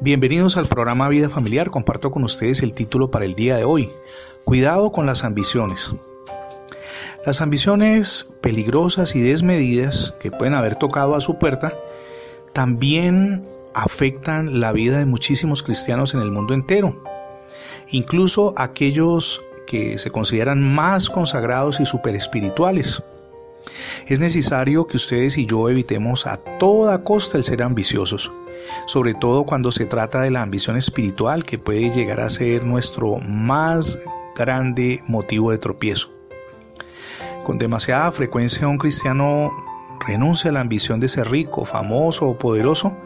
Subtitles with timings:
[0.00, 1.70] Bienvenidos al programa Vida Familiar.
[1.70, 3.90] Comparto con ustedes el título para el día de hoy.
[4.44, 5.92] Cuidado con las ambiciones.
[7.24, 11.74] Las ambiciones peligrosas y desmedidas que pueden haber tocado a su puerta
[12.52, 13.42] también
[13.74, 17.02] afectan la vida de muchísimos cristianos en el mundo entero.
[17.88, 23.02] Incluso aquellos que se consideran más consagrados y super espirituales.
[24.06, 28.30] Es necesario que ustedes y yo evitemos a toda costa el ser ambiciosos,
[28.86, 33.18] sobre todo cuando se trata de la ambición espiritual que puede llegar a ser nuestro
[33.18, 33.98] más
[34.36, 36.10] grande motivo de tropiezo.
[37.44, 39.52] Con demasiada frecuencia un cristiano
[40.06, 42.96] renuncia a la ambición de ser rico, famoso o poderoso,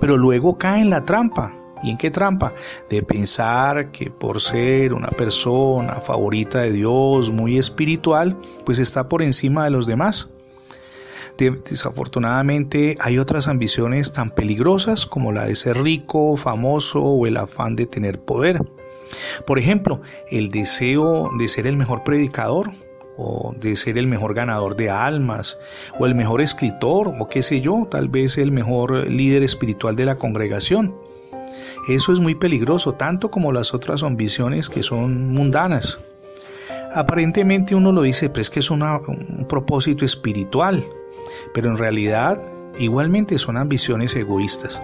[0.00, 1.54] pero luego cae en la trampa.
[1.82, 2.54] ¿Y en qué trampa?
[2.88, 9.22] De pensar que por ser una persona favorita de Dios, muy espiritual, pues está por
[9.22, 10.30] encima de los demás.
[11.38, 17.76] Desafortunadamente hay otras ambiciones tan peligrosas como la de ser rico, famoso o el afán
[17.76, 18.62] de tener poder.
[19.46, 20.00] Por ejemplo,
[20.30, 22.70] el deseo de ser el mejor predicador
[23.18, 25.58] o de ser el mejor ganador de almas
[25.98, 30.06] o el mejor escritor o qué sé yo, tal vez el mejor líder espiritual de
[30.06, 30.94] la congregación.
[31.88, 36.00] Eso es muy peligroso, tanto como las otras ambiciones que son mundanas.
[36.94, 40.84] Aparentemente uno lo dice, pero es que es un propósito espiritual
[41.54, 42.40] pero en realidad
[42.78, 44.82] igualmente son ambiciones egoístas.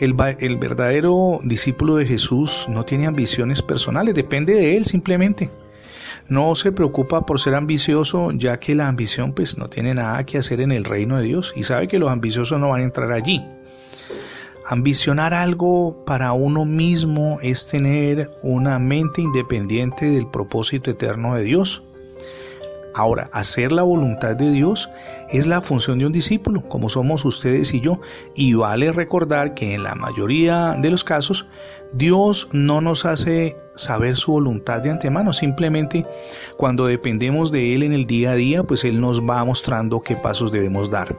[0.00, 5.50] El, verdadero discípulo de Jesús no tiene ambiciones personales, depende de él simplemente.
[6.26, 10.38] No se preocupa por ser ambicioso, ya que la ambición pues no tiene nada que
[10.38, 13.12] hacer en el reino de Dios y sabe que los ambiciosos no van a entrar
[13.12, 13.44] allí.
[14.66, 21.82] Ambicionar algo para uno mismo es tener una mente independiente del propósito eterno de Dios.
[22.94, 24.90] Ahora, hacer la voluntad de Dios
[25.28, 28.00] es la función de un discípulo, como somos ustedes y yo,
[28.34, 31.46] y vale recordar que en la mayoría de los casos
[31.92, 36.04] Dios no nos hace saber su voluntad de antemano, simplemente
[36.56, 40.16] cuando dependemos de Él en el día a día, pues Él nos va mostrando qué
[40.16, 41.16] pasos debemos dar.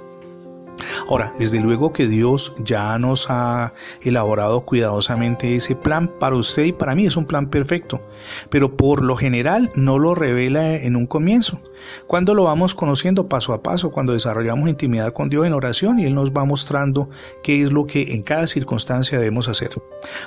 [1.11, 6.71] Ahora, desde luego que Dios ya nos ha elaborado cuidadosamente ese plan para usted y
[6.71, 8.01] para mí, es un plan perfecto,
[8.49, 11.59] pero por lo general no lo revela en un comienzo.
[12.07, 16.05] Cuando lo vamos conociendo paso a paso, cuando desarrollamos intimidad con Dios en oración y
[16.05, 17.09] Él nos va mostrando
[17.43, 19.71] qué es lo que en cada circunstancia debemos hacer.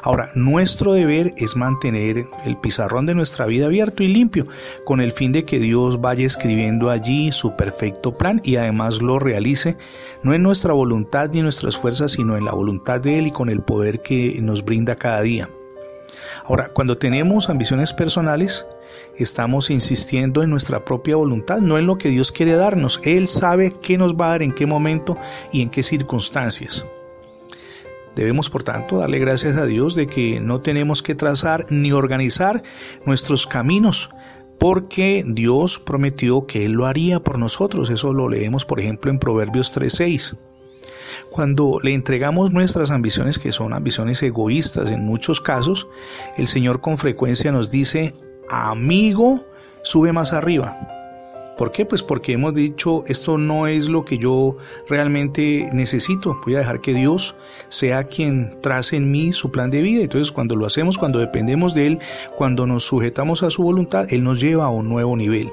[0.03, 4.47] Ahora, nuestro deber es mantener el pizarrón de nuestra vida abierto y limpio,
[4.85, 9.19] con el fin de que Dios vaya escribiendo allí su perfecto plan y además lo
[9.19, 9.79] realice,
[10.23, 13.33] no en nuestra voluntad ni en nuestras fuerzas, sino en la voluntad de Él y
[13.33, 15.49] con el poder que nos brinda cada día.
[16.45, 18.67] Ahora, cuando tenemos ambiciones personales,
[19.17, 23.01] estamos insistiendo en nuestra propia voluntad, no en lo que Dios quiere darnos.
[23.05, 25.17] Él sabe qué nos va a dar, en qué momento
[25.53, 26.85] y en qué circunstancias.
[28.15, 32.63] Debemos, por tanto, darle gracias a Dios de que no tenemos que trazar ni organizar
[33.05, 34.11] nuestros caminos,
[34.59, 37.91] porque Dios prometió que Él lo haría por nosotros.
[37.91, 40.37] Eso lo leemos, por ejemplo, en Proverbios 3.6.
[41.31, 45.89] Cuando le entregamos nuestras ambiciones, que son ambiciones egoístas en muchos casos,
[46.37, 48.15] el Señor con frecuencia nos dice,
[48.49, 49.45] amigo,
[49.83, 50.77] sube más arriba.
[51.57, 51.87] ¿Por qué?
[51.87, 54.57] Pues porque hemos dicho, esto no es lo que yo
[54.89, 56.41] realmente necesito.
[56.45, 57.37] Voy a dejar que Dios
[57.69, 60.03] sea quien trace en mí su plan de vida.
[60.03, 61.99] Entonces, cuando lo hacemos, cuando dependemos de Él,
[62.37, 65.49] cuando nos sujetamos a su voluntad, Él nos lleva a un nuevo nivel.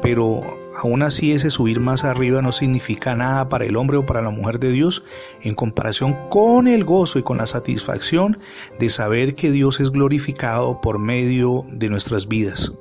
[0.00, 0.42] Pero
[0.76, 4.30] aún así ese subir más arriba no significa nada para el hombre o para la
[4.30, 5.04] mujer de Dios
[5.42, 8.38] en comparación con el gozo y con la satisfacción
[8.78, 12.72] de saber que Dios es glorificado por medio de nuestras vidas.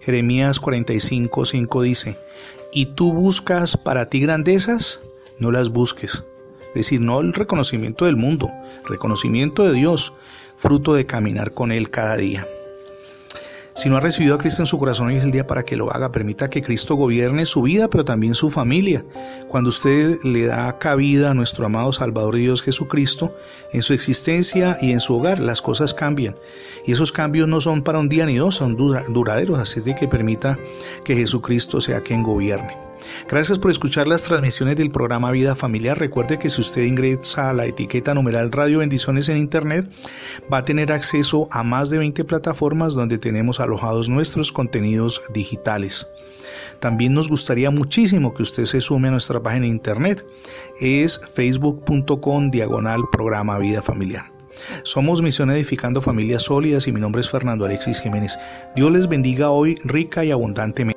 [0.00, 2.18] Jeremías 45, 5 dice,
[2.72, 5.00] y tú buscas para ti grandezas,
[5.38, 6.24] no las busques.
[6.68, 8.50] Es decir, no el reconocimiento del mundo,
[8.86, 10.14] reconocimiento de Dios,
[10.56, 12.46] fruto de caminar con Él cada día.
[13.82, 15.76] Si no ha recibido a Cristo en su corazón, hoy es el día para que
[15.76, 16.12] lo haga.
[16.12, 19.04] Permita que Cristo gobierne su vida, pero también su familia.
[19.48, 23.34] Cuando usted le da cabida a nuestro amado Salvador Dios Jesucristo
[23.72, 26.36] en su existencia y en su hogar, las cosas cambian.
[26.86, 29.58] Y esos cambios no son para un día ni dos, son duraderos.
[29.58, 30.60] Así es de que permita
[31.02, 32.91] que Jesucristo sea quien gobierne.
[33.28, 35.98] Gracias por escuchar las transmisiones del programa Vida Familiar.
[35.98, 39.90] Recuerde que si usted ingresa a la etiqueta numeral Radio Bendiciones en Internet,
[40.52, 46.06] va a tener acceso a más de 20 plataformas donde tenemos alojados nuestros contenidos digitales.
[46.80, 50.26] También nos gustaría muchísimo que usted se sume a nuestra página de internet.
[50.80, 54.32] Es facebook.com diagonal programa Vida Familiar.
[54.82, 58.38] Somos Misión Edificando Familias Sólidas y mi nombre es Fernando Alexis Jiménez.
[58.74, 60.91] Dios les bendiga hoy rica y abundantemente.